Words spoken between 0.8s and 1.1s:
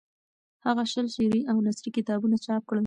شل